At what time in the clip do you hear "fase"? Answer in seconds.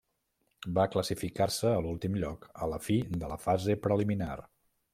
3.47-3.77